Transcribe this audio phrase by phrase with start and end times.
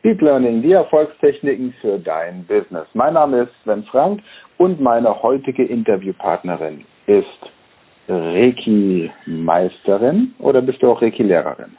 [0.00, 2.86] Speed Learning, die Erfolgstechniken für dein Business.
[2.94, 4.22] Mein Name ist Sven Frank
[4.56, 7.26] und meine heutige Interviewpartnerin ist
[8.08, 11.76] Reiki-Meisterin oder bist du auch Reiki-Lehrerin?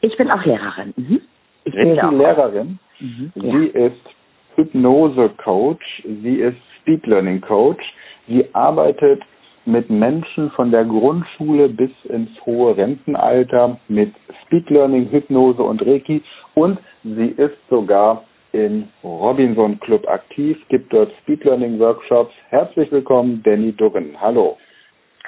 [0.00, 0.92] Ich bin auch Lehrerin.
[0.96, 1.20] Mhm.
[1.66, 2.80] Reiki-Lehrerin.
[2.98, 3.32] Mhm.
[3.36, 3.60] Sie ja.
[3.86, 4.10] ist
[4.56, 7.84] Hypnose-Coach, sie ist Speed Learning Coach.
[8.26, 9.22] Sie arbeitet
[9.66, 14.12] mit Menschen von der Grundschule bis ins hohe Rentenalter mit
[14.44, 21.10] Speed Learning, Hypnose und Reiki und sie ist sogar im Robinson Club aktiv, gibt dort
[21.22, 22.32] Speed Learning Workshops.
[22.48, 24.16] Herzlich willkommen, Danny Duggan.
[24.20, 24.58] Hallo.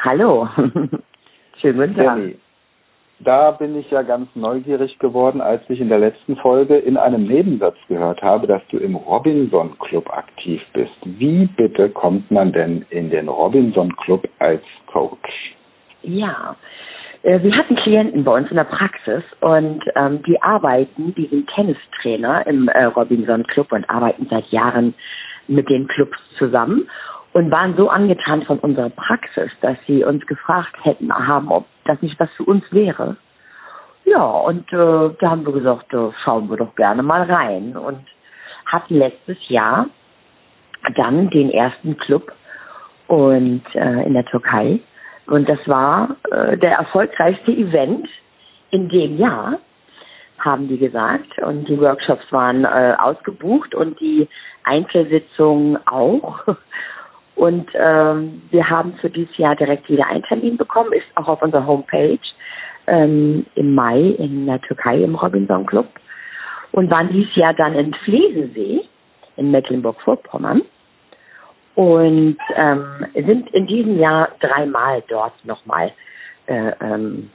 [0.02, 0.48] Hallo.
[1.60, 2.16] Schönen guten Tag.
[2.16, 2.37] Danny,
[3.20, 7.27] da bin ich ja ganz neugierig geworden, als ich in der letzten Folge in einem
[7.27, 10.95] Nebensatz gehört habe, dass du im Robinson Club aktiv bist.
[11.05, 15.55] Wie bitte kommt man denn in den Robinson Club als Coach?
[16.02, 16.56] Ja,
[17.24, 22.47] wir hatten Klienten bei uns in der Praxis und ähm, die arbeiten, die sind Tennistrainer
[22.47, 24.95] im äh, Robinson Club und arbeiten seit Jahren
[25.48, 26.86] mit den Clubs zusammen
[27.33, 32.00] und waren so angetan von unserer Praxis, dass sie uns gefragt hätten haben, ob das
[32.02, 33.17] nicht was für uns wäre.
[34.05, 38.05] Ja, und äh, da haben wir gesagt, äh, schauen wir doch gerne mal rein und
[38.67, 39.86] hatten letztes Jahr
[40.95, 42.33] dann den ersten Club
[43.06, 44.80] und äh, in der Türkei
[45.27, 48.08] und das war äh, der erfolgreichste Event
[48.70, 49.58] in dem Jahr,
[50.39, 51.39] haben die gesagt.
[51.39, 54.28] Und die Workshops waren äh, ausgebucht und die
[54.64, 56.41] Einzelsitzungen auch.
[57.36, 61.42] Und ähm, wir haben für dieses Jahr direkt wieder einen Termin bekommen, ist auch auf
[61.42, 62.20] unserer Homepage
[62.86, 65.89] ähm, im Mai in der Türkei im Robinson Club
[66.70, 68.83] und waren dieses Jahr dann in Flesensee
[69.36, 70.62] in Mecklenburg-Vorpommern
[71.75, 75.92] und ähm, sind in diesem Jahr dreimal dort nochmal,
[76.47, 77.30] äh, ähm,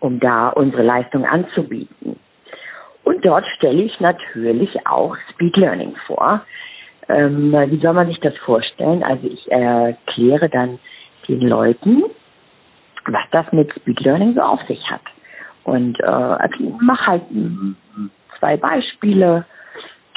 [0.00, 2.18] um da unsere Leistung anzubieten.
[3.02, 6.42] Und dort stelle ich natürlich auch Speed Learning vor.
[7.08, 9.02] Ähm, wie soll man sich das vorstellen?
[9.02, 10.78] Also ich erkläre dann
[11.28, 12.04] den Leuten,
[13.06, 15.02] was das mit Speed Learning so auf sich hat.
[15.64, 17.22] Und äh, also mache halt
[18.38, 19.44] zwei Beispiele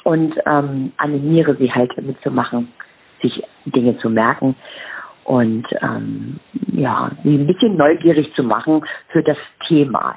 [0.03, 2.71] und ähm, animiere sie halt mitzumachen,
[3.71, 4.55] Dinge zu merken
[5.23, 6.39] und ähm,
[6.71, 10.15] ja, sie ein bisschen neugierig zu machen für das Thema.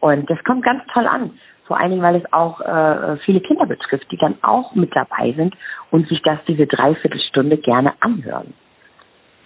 [0.00, 1.32] Und das kommt ganz toll an.
[1.66, 5.32] Vor allen Dingen, weil es auch äh, viele Kinder betrifft, die dann auch mit dabei
[5.36, 5.54] sind
[5.90, 8.54] und sich das diese Dreiviertelstunde gerne anhören.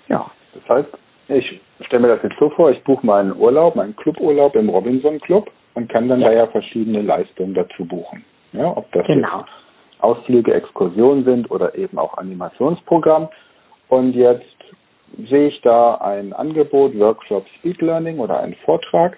[0.09, 0.31] Ja.
[0.55, 0.89] Das heißt,
[1.29, 5.21] ich stelle mir das jetzt so vor, ich buche meinen Urlaub, meinen Cluburlaub im Robinson
[5.21, 6.29] Club und kann dann ja.
[6.29, 8.25] da ja verschiedene Leistungen dazu buchen.
[8.53, 9.45] Ja, ob das genau.
[10.05, 13.29] Ausflüge, Exkursionen sind oder eben auch Animationsprogramm.
[13.89, 14.45] Und jetzt
[15.29, 19.17] sehe ich da ein Angebot, Workshop Speed Learning oder einen Vortrag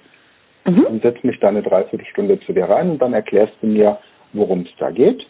[0.65, 0.85] mhm.
[0.85, 3.99] und setze mich da eine Dreiviertelstunde zu dir rein und dann erklärst du mir,
[4.33, 5.27] worum es da geht.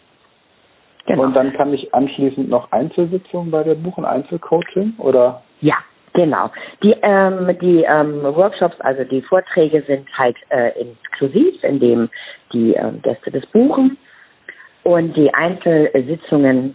[1.05, 1.23] Genau.
[1.23, 5.41] Und dann kann ich anschließend noch Einzelsitzungen bei der buchen, Einzelcoaching oder?
[5.61, 5.77] Ja,
[6.13, 6.49] genau.
[6.83, 12.09] Die, ähm, die ähm, Workshops, also die Vorträge sind halt äh, inklusiv, indem
[12.51, 13.97] die äh, Gäste das buchen.
[14.87, 16.73] Und die Einzelsitzungen,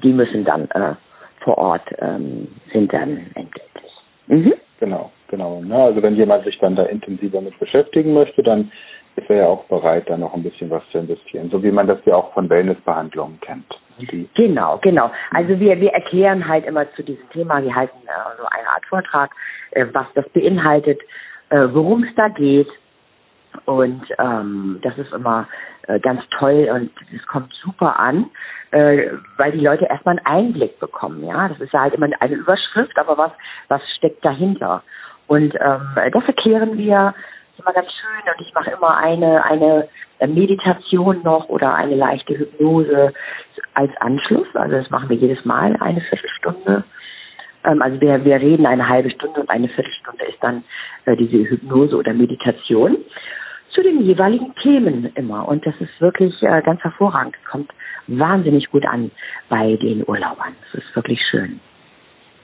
[0.00, 0.94] die müssen dann äh,
[1.40, 3.92] vor Ort, ähm, sind dann entgeltlich.
[4.28, 4.54] Mhm.
[4.78, 5.60] Genau, genau.
[5.66, 8.70] Ja, also wenn jemand sich dann da intensiver mit beschäftigen möchte, dann
[9.16, 11.88] ist er ja auch bereit, da noch ein bisschen was zu investieren, so wie man
[11.88, 13.66] das ja auch von Wellnessbehandlungen kennt.
[13.98, 15.10] Die genau, genau.
[15.32, 18.86] Also wir, wir erklären halt immer zu diesem Thema, wir halten äh, so eine Art
[18.88, 19.32] Vortrag,
[19.72, 21.00] äh, was das beinhaltet,
[21.50, 22.68] äh, worum es da geht.
[23.64, 25.48] Und ähm, das ist immer
[25.86, 28.30] äh, ganz toll und es kommt super an,
[28.70, 31.24] äh, weil die Leute erstmal einen Einblick bekommen.
[31.24, 33.32] Ja, das ist ja halt immer eine Überschrift, aber was
[33.68, 34.82] was steckt dahinter?
[35.26, 37.14] Und ähm, das erklären wir
[37.58, 39.88] immer ganz schön und ich mache immer eine eine
[40.26, 43.12] Meditation noch oder eine leichte Hypnose
[43.74, 44.46] als Anschluss.
[44.54, 46.84] Also das machen wir jedes Mal eine Viertelstunde.
[47.64, 50.64] Ähm, also wir, wir reden eine halbe Stunde und eine Viertelstunde ist dann
[51.04, 52.98] äh, diese Hypnose oder Meditation
[53.72, 55.48] zu den jeweiligen Themen immer.
[55.48, 57.34] Und das ist wirklich äh, ganz hervorragend.
[57.42, 57.70] Es kommt
[58.06, 59.10] wahnsinnig gut an
[59.48, 60.54] bei den Urlaubern.
[60.68, 61.60] Es ist wirklich schön.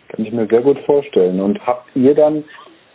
[0.08, 1.40] Kann ich mir sehr gut vorstellen.
[1.40, 2.44] Und habt ihr dann,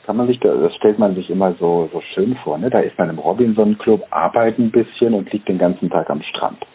[0.05, 2.69] kann man sich da, das stellt man sich immer so, so schön vor, ne?
[2.69, 6.21] Da ist man im Robinson Club, arbeitet ein bisschen und liegt den ganzen Tag am
[6.23, 6.65] Strand.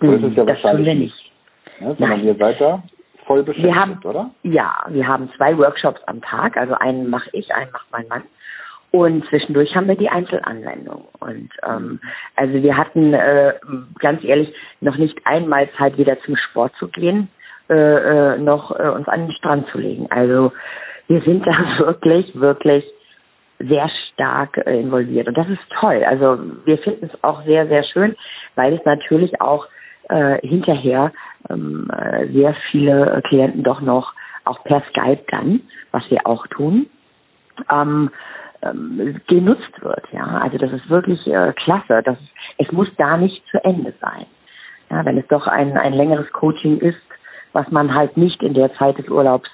[0.00, 1.32] So hm, ist es ja das wahrscheinlich wir nicht.
[1.80, 1.96] Ne?
[1.98, 2.26] Sondern Nein.
[2.26, 2.82] ihr seid da
[3.26, 4.30] voll beschäftigt, haben, oder?
[4.42, 6.56] Ja, wir haben zwei Workshops am Tag.
[6.56, 8.22] Also einen mache ich, einen macht mein Mann.
[8.92, 11.08] Und zwischendurch haben wir die Einzelanwendung.
[11.18, 11.98] Und ähm,
[12.36, 13.54] also wir hatten äh,
[13.98, 17.28] ganz ehrlich noch nicht einmal Zeit, wieder zum Sport zu gehen,
[17.70, 17.74] äh,
[18.34, 20.08] äh, noch äh, uns an den Strand zu legen.
[20.10, 20.52] Also
[21.08, 22.84] wir sind da wirklich, wirklich
[23.58, 25.26] sehr stark äh, involviert.
[25.26, 26.04] Und das ist toll.
[26.04, 28.14] Also wir finden es auch sehr, sehr schön,
[28.56, 29.68] weil es natürlich auch
[30.10, 31.12] äh, hinterher
[31.48, 34.12] ähm, äh, sehr viele Klienten doch noch
[34.44, 35.60] auch per Skype dann,
[35.92, 36.90] was wir auch tun,
[37.70, 38.10] ähm,
[38.62, 40.04] ähm, genutzt wird.
[40.12, 42.02] Ja, also das ist wirklich äh, klasse.
[42.04, 42.16] Das,
[42.58, 44.26] es muss da nicht zu Ende sein.
[44.90, 46.98] Ja, wenn es doch ein, ein längeres Coaching ist,
[47.52, 49.48] was man halt nicht in der Zeit des Urlaubs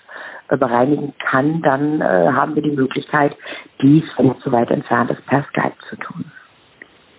[0.49, 3.37] äh, bereinigen kann, dann äh, haben wir die Möglichkeit,
[3.83, 6.25] dies, wenn es zu weit entfernt ist, per Skype zu tun.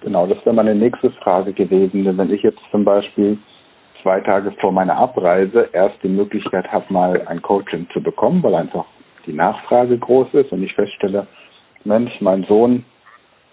[0.01, 2.05] Genau, das wäre meine nächste Frage gewesen.
[2.05, 3.37] Denn wenn ich jetzt zum Beispiel
[4.01, 8.55] zwei Tage vor meiner Abreise erst die Möglichkeit habe, mal ein Coaching zu bekommen, weil
[8.55, 8.85] einfach
[9.25, 11.27] die Nachfrage groß ist und ich feststelle,
[11.83, 12.85] Mensch, mein Sohn,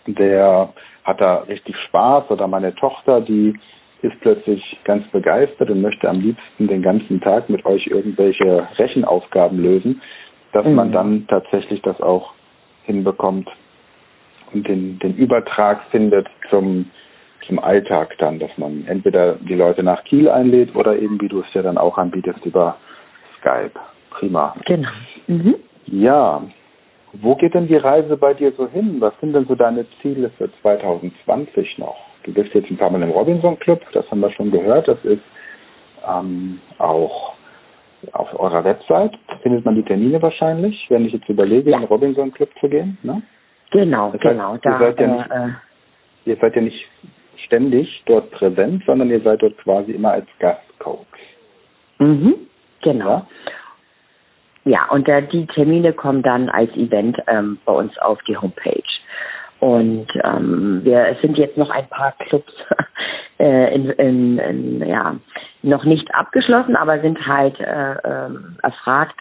[0.06, 0.72] der
[1.04, 3.54] hat da richtig Spaß oder meine Tochter, die
[4.02, 9.58] ist plötzlich ganz begeistert und möchte am liebsten den ganzen Tag mit euch irgendwelche Rechenaufgaben
[9.58, 10.02] lösen,
[10.52, 10.74] dass mhm.
[10.74, 12.32] man dann tatsächlich das auch
[12.84, 13.48] hinbekommt
[14.52, 16.90] und den, den Übertrag findet zum,
[17.46, 21.40] zum Alltag dann, dass man entweder die Leute nach Kiel einlädt oder eben, wie du
[21.40, 22.76] es ja dann auch anbietest, über
[23.38, 23.78] Skype.
[24.10, 24.54] Prima.
[24.66, 24.88] Genau.
[25.26, 25.56] Mhm.
[25.86, 26.42] Ja,
[27.22, 28.96] wo geht denn die Reise bei dir so hin?
[29.00, 31.96] Was sind denn so deine Ziele für 2020 noch?
[32.24, 34.88] Du bist jetzt ein paar Mal im Robinson Club, das haben wir schon gehört.
[34.88, 35.22] Das ist
[36.06, 37.34] ähm, auch
[38.12, 41.76] auf eurer Website findet man die Termine wahrscheinlich, wenn ich jetzt überlege, ja.
[41.76, 42.98] in den Robinson Club zu gehen.
[43.02, 43.22] Ne?
[43.70, 44.56] Genau, das heißt, genau.
[44.58, 46.88] Da, ihr, seid ja nicht, äh, ihr seid ja nicht
[47.44, 51.06] ständig dort präsent, sondern ihr seid dort quasi immer als Gastcoach.
[51.98, 52.34] Mhm,
[52.82, 53.08] genau.
[53.08, 53.26] Ja?
[54.66, 58.82] Ja, und äh, die Termine kommen dann als Event ähm, bei uns auf die Homepage.
[59.60, 62.52] Und ähm, wir sind jetzt noch ein paar Clubs
[63.38, 65.14] äh, in, in, in, ja,
[65.62, 68.30] noch nicht abgeschlossen, aber sind halt äh, äh,
[68.62, 69.14] erfragt.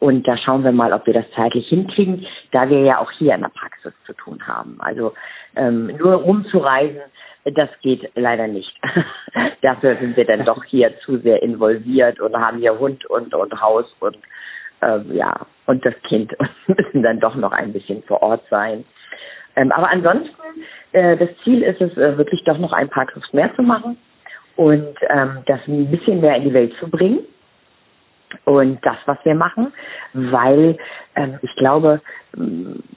[0.00, 3.34] Und da schauen wir mal, ob wir das zeitlich hinkriegen, da wir ja auch hier
[3.34, 4.76] in der Praxis zu tun haben.
[4.80, 5.14] Also
[5.56, 7.00] ähm, nur rumzureisen,
[7.44, 8.72] das geht leider nicht.
[9.62, 13.60] Dafür sind wir dann doch hier zu sehr involviert und haben hier Hund und, und
[13.62, 14.18] Haus und
[14.82, 16.34] äh, ja, und das Kind
[16.66, 18.84] müssen dann doch noch ein bisschen vor Ort sein.
[19.56, 20.36] Ähm, aber ansonsten,
[20.92, 23.98] äh, das Ziel ist es, äh, wirklich doch noch ein paar Clubs mehr zu machen
[24.56, 27.20] und ähm, das ein bisschen mehr in die Welt zu bringen.
[28.44, 29.72] Und das, was wir machen,
[30.12, 30.78] weil
[31.16, 32.00] ähm, ich glaube,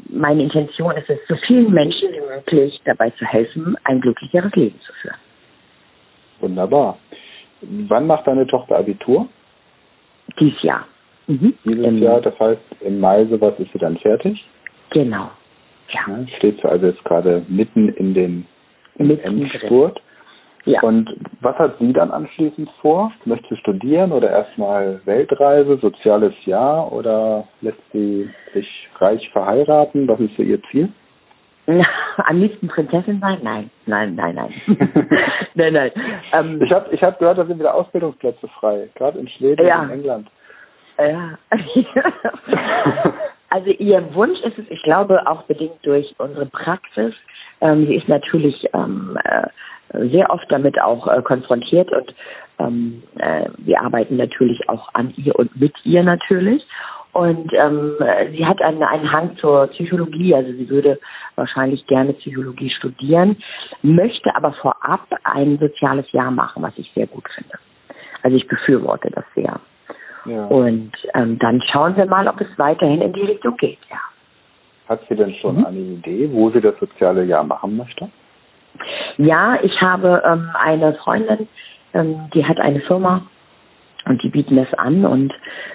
[0.10, 4.80] meine Intention ist es, so vielen Menschen wie möglich dabei zu helfen, ein glücklicheres Leben
[4.82, 5.18] zu führen.
[6.40, 7.00] Wunderbar.
[7.62, 9.28] Wann macht deine Tochter Abitur?
[10.40, 10.86] Dies Jahr.
[11.28, 11.54] Mhm.
[11.64, 14.44] Dieses Im, Jahr, das heißt im Mai sowas ist sie dann fertig?
[14.90, 15.30] Genau.
[15.90, 16.02] Ja.
[16.08, 18.46] ja steht sie also jetzt gerade mitten in den
[18.98, 20.02] Endspurt.
[20.66, 20.82] Ja.
[20.82, 21.10] Und
[21.42, 23.12] was hat sie dann anschließend vor?
[23.26, 30.08] Möchte sie studieren oder erstmal Weltreise, soziales Jahr oder lässt sie sich reich verheiraten?
[30.08, 30.90] Was ist so ihr Ziel?
[32.18, 33.40] Am liebsten Prinzessin sein?
[33.42, 34.54] Nein, nein, nein, nein.
[35.54, 35.92] nein, nein.
[36.34, 39.82] Ähm, ich habe ich hab gehört, da sind wieder Ausbildungsplätze frei, gerade in Schweden ja.
[39.82, 40.28] und in England.
[40.98, 41.38] Ja.
[43.50, 47.14] also ihr Wunsch ist es, ich glaube, auch bedingt durch unsere Praxis.
[47.62, 49.48] Ähm, sie ist natürlich ähm, äh,
[50.10, 52.14] sehr oft damit auch äh, konfrontiert und
[52.60, 56.66] ähm, äh, wir arbeiten natürlich auch an ihr und mit ihr natürlich.
[57.14, 57.96] Und ähm,
[58.32, 61.00] sie hat einen, einen Hang zur Psychologie, also sie würde
[61.36, 63.38] wahrscheinlich gerne Psychologie studieren,
[63.84, 67.54] möchte aber vorab ein soziales Jahr machen, was ich sehr gut finde.
[68.24, 69.60] Also ich befürworte das sehr.
[70.26, 73.98] Und ähm, dann schauen wir mal, ob es weiterhin in die Richtung geht, ja.
[74.88, 75.66] Hat sie denn schon mhm.
[75.66, 78.10] eine Idee, wo sie das soziale Jahr machen möchte?
[79.18, 81.48] Ja, ich habe ähm, eine Freundin,
[81.94, 83.26] ähm, die hat eine Firma
[84.06, 85.34] und die bieten das an und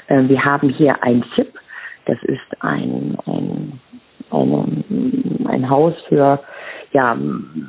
[0.09, 1.55] äh, wir haben hier ein ZIP,
[2.07, 3.81] das ist ein, ein,
[4.31, 6.41] ein, ein Haus für
[6.93, 7.17] ja,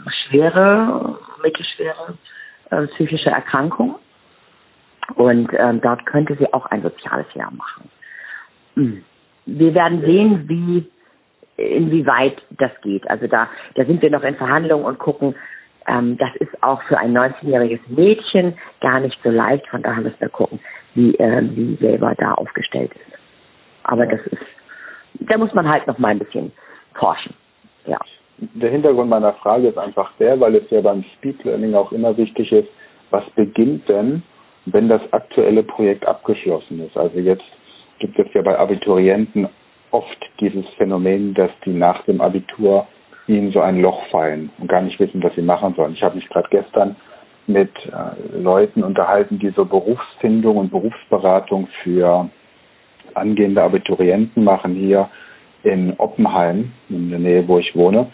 [0.08, 2.18] schwere, mittelschwere
[2.72, 3.96] äh, psychische Erkrankungen.
[5.16, 7.90] Und ähm, dort könnte sie auch ein soziales Jahr machen.
[8.76, 9.04] Hm.
[9.46, 10.90] Wir werden sehen, wie
[11.58, 13.10] inwieweit das geht.
[13.10, 15.36] Also da, da sind wir noch in Verhandlungen und gucken,
[15.88, 19.68] ähm, das ist auch für ein 19-jähriges Mädchen gar nicht so leicht.
[19.68, 20.60] Von daher müssen wir gucken,
[20.94, 23.18] wie äh, sie selber da aufgestellt ist.
[23.84, 24.44] Aber das ist,
[25.20, 26.52] da muss man halt noch mal ein bisschen
[26.94, 27.34] forschen.
[27.86, 27.98] Ja.
[28.38, 32.16] Der Hintergrund meiner Frage ist einfach der, weil es ja beim Speed Learning auch immer
[32.16, 32.70] wichtig ist,
[33.10, 34.24] was beginnt denn
[34.74, 36.98] wenn das aktuelle Projekt abgeschlossen ist.
[36.98, 37.44] Also jetzt
[38.00, 39.48] gibt es ja bei Abiturienten
[39.92, 42.88] oft dieses Phänomen, dass die nach dem Abitur
[43.28, 45.94] ihnen so ein Loch fallen und gar nicht wissen, was sie machen sollen.
[45.94, 46.96] Ich habe mich gerade gestern
[47.48, 52.30] mit äh, Leuten unterhalten, die so Berufsfindung und Berufsberatung für
[53.16, 55.10] angehende Abiturienten machen hier
[55.64, 58.12] in Oppenheim, in der Nähe, wo ich wohne.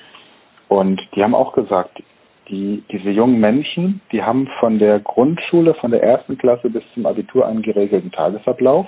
[0.67, 2.01] Und die haben auch gesagt,
[2.49, 7.05] die, diese jungen Menschen, die haben von der Grundschule, von der ersten Klasse bis zum
[7.05, 8.87] Abitur einen geregelten Tagesablauf.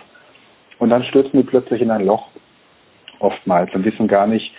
[0.80, 2.28] Und dann stürzen die plötzlich in ein Loch,
[3.20, 4.52] oftmals, und wissen gar nicht,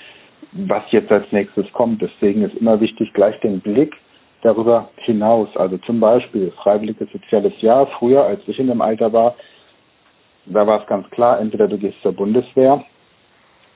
[0.53, 2.03] was jetzt als nächstes kommt.
[2.03, 3.95] Deswegen ist immer wichtig, gleich den Blick
[4.43, 5.49] darüber hinaus.
[5.57, 7.87] Also zum Beispiel freiwilliges soziales Jahr.
[7.99, 9.37] Früher, als ich in dem Alter war,
[10.47, 12.83] da war es ganz klar, entweder du gehst zur Bundeswehr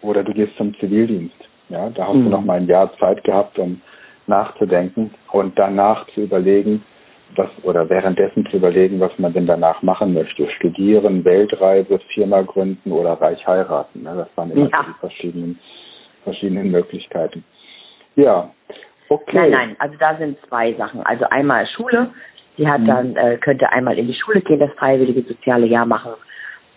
[0.00, 1.36] oder du gehst zum Zivildienst.
[1.68, 2.24] Ja, da hast mhm.
[2.24, 3.80] du noch mal ein Jahr Zeit gehabt, um
[4.26, 6.84] nachzudenken und danach zu überlegen,
[7.36, 10.48] was oder währenddessen zu überlegen, was man denn danach machen möchte.
[10.50, 14.02] Studieren, Weltreise, Firma gründen oder reich heiraten.
[14.02, 14.14] Ne?
[14.16, 14.84] Das waren immer ja.
[14.86, 15.58] die verschiedenen,
[16.24, 17.44] verschiedenen Möglichkeiten.
[18.16, 18.50] Ja,
[19.08, 19.36] okay.
[19.36, 21.00] Nein, nein, also da sind zwei Sachen.
[21.06, 22.10] Also einmal Schule.
[22.58, 22.86] Sie hat mhm.
[22.86, 26.12] dann, äh, könnte einmal in die Schule gehen, das freiwillige soziale Jahr machen,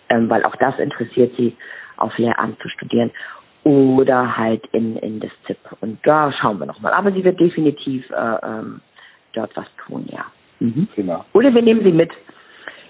[0.08, 1.54] ähm, weil auch das interessiert sie,
[1.98, 3.10] auf Lehramt zu studieren
[3.66, 5.58] oder halt in, in das ZIP.
[5.80, 6.92] Und da schauen wir nochmal.
[6.92, 8.80] Aber sie wird definitiv äh, ähm,
[9.32, 10.24] dort was tun, ja.
[10.60, 10.86] Mhm.
[10.94, 11.24] Prima.
[11.32, 12.12] Oder wir nehmen sie mit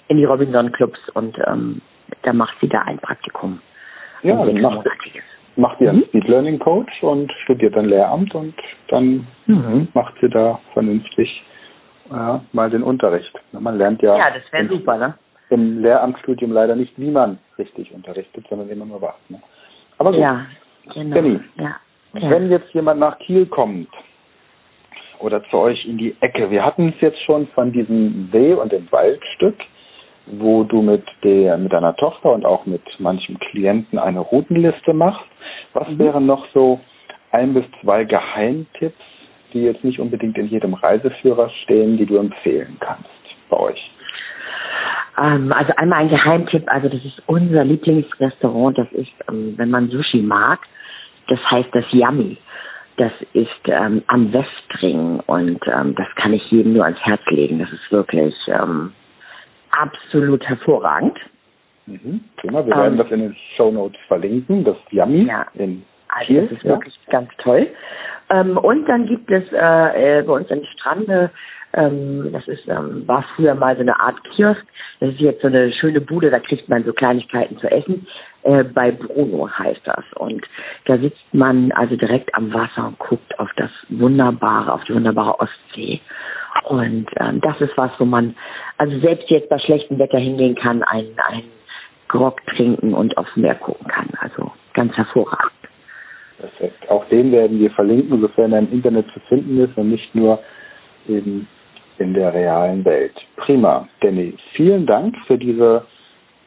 [0.08, 1.80] in die Robinson-Clubs und ähm,
[2.22, 3.60] dann macht sie da ein Praktikum.
[4.22, 4.86] Ja, dann macht,
[5.56, 6.04] macht sie einen mhm.
[6.08, 8.54] Speed Learning Coach und studiert dann Lehramt und
[8.88, 9.88] dann mhm.
[9.94, 11.42] macht sie da vernünftig
[12.10, 13.32] ja, mal den Unterricht.
[13.52, 14.18] Man lernt ja.
[14.18, 15.14] Ja, das wäre super, ne?
[15.48, 19.14] Im Lehramtsstudium leider nicht, wie man richtig unterrichtet, sondern immer nur was.
[19.30, 19.40] Ne?
[19.98, 20.20] Aber gut.
[20.20, 20.46] Ja,
[20.94, 21.14] Genau.
[21.14, 21.76] Benny, ja.
[22.14, 22.30] ja.
[22.30, 23.88] wenn jetzt jemand nach Kiel kommt
[25.18, 28.72] oder zu euch in die Ecke, wir hatten es jetzt schon von diesem See- und
[28.72, 29.56] dem Waldstück,
[30.26, 35.26] wo du mit der mit deiner Tochter und auch mit manchem Klienten eine Routenliste machst.
[35.72, 35.98] Was mhm.
[35.98, 36.80] wären noch so
[37.30, 38.94] ein bis zwei Geheimtipps,
[39.52, 43.08] die jetzt nicht unbedingt in jedem Reiseführer stehen, die du empfehlen kannst
[43.48, 43.90] bei euch?
[45.22, 49.88] Ähm, also einmal ein Geheimtipp, also das ist unser Lieblingsrestaurant, das ist, ähm, wenn man
[49.88, 50.60] Sushi mag,
[51.28, 52.38] das heißt das Yummy.
[52.98, 57.58] Das ist ähm, am Westring und ähm, das kann ich jedem nur ans Herz legen.
[57.58, 58.92] Das ist wirklich ähm,
[59.70, 61.18] absolut hervorragend.
[61.84, 62.24] Mhm.
[62.36, 65.46] Prima, wir werden ähm, das in den Show Notes verlinken, das Yummy ja.
[65.54, 66.70] in also das ist ja.
[66.70, 67.68] wirklich ganz toll.
[68.30, 71.30] Ähm, und dann gibt es äh, äh, bei uns die Strande
[71.76, 74.64] ähm, das ist, ähm, war früher mal so eine Art Kiosk.
[75.00, 78.06] Das ist jetzt so eine schöne Bude, da kriegt man so Kleinigkeiten zu essen.
[78.42, 80.04] Äh, bei Bruno heißt das.
[80.16, 80.44] Und
[80.86, 85.38] da sitzt man also direkt am Wasser und guckt auf das wunderbare, auf die wunderbare
[85.38, 86.00] Ostsee.
[86.64, 88.34] Und ähm, das ist was, wo man
[88.78, 91.50] also selbst jetzt bei schlechtem Wetter hingehen kann, einen, einen
[92.08, 94.08] Grog trinken und aufs Meer gucken kann.
[94.20, 95.52] Also ganz hervorragend.
[96.38, 96.88] Perfekt.
[96.88, 100.38] Auch den werden wir verlinken, sofern er im Internet zu finden ist und nicht nur
[101.08, 101.48] eben
[101.98, 103.14] in der realen Welt.
[103.36, 103.88] Prima.
[104.00, 105.84] Danny, vielen Dank für diese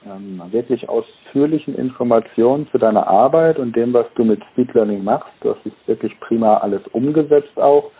[0.06, 5.34] ähm, wirklich ausführlichen Informationen zu deiner Arbeit und dem, was du mit Speed Learning machst.
[5.41, 7.91] Das ist wirklich prima alles umgesetzt auch.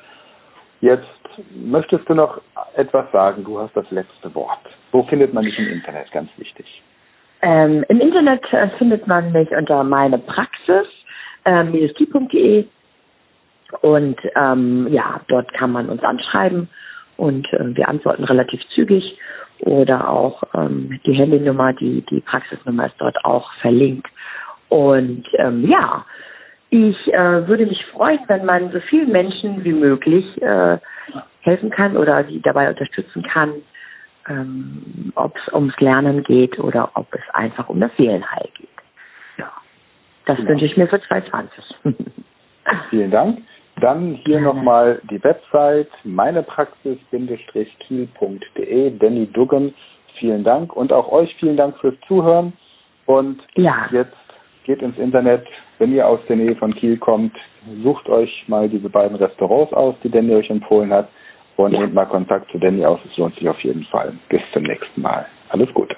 [0.82, 1.06] Jetzt
[1.54, 2.42] möchtest du noch
[2.76, 3.44] etwas sagen.
[3.44, 4.60] Du hast das letzte Wort.
[4.92, 6.12] Wo findet man dich im Internet?
[6.12, 6.82] Ganz wichtig.
[7.42, 10.88] Ähm, Im Internet äh, findet man mich unter meine Praxis,
[11.46, 12.66] ähm, äh,
[13.82, 16.70] und ähm, ja, dort kann man uns anschreiben
[17.20, 19.18] und äh, wir antworten relativ zügig
[19.60, 24.08] oder auch ähm, die Handynummer, die, die Praxisnummer ist dort auch verlinkt.
[24.70, 26.06] Und ähm, ja,
[26.70, 30.78] ich äh, würde mich freuen, wenn man so vielen Menschen wie möglich äh,
[31.42, 33.54] helfen kann oder sie dabei unterstützen kann,
[34.30, 38.70] ähm, ob es ums Lernen geht oder ob es einfach um das Seelenheil geht.
[39.38, 39.52] Ja,
[40.26, 40.52] das genau.
[40.52, 41.64] wünsche ich mir für 2020.
[42.92, 43.40] Vielen Dank.
[43.80, 48.98] Dann hier nochmal die Website meinepraxis-kiel.de.
[48.98, 49.74] Danny Duggan,
[50.20, 52.54] vielen Dank und auch euch vielen Dank fürs Zuhören.
[53.06, 53.88] Und ja.
[53.92, 54.16] jetzt
[54.66, 55.46] geht ins Internet,
[55.80, 57.36] wenn ihr aus der Nähe von Kiel kommt,
[57.84, 61.08] sucht euch mal diese beiden Restaurants aus, die Danny euch empfohlen hat
[61.56, 61.80] und ja.
[61.80, 63.00] nehmt mal Kontakt zu Danny aus.
[63.10, 64.14] Es lohnt sich auf jeden Fall.
[64.30, 65.26] Bis zum nächsten Mal.
[65.50, 65.96] Alles Gute.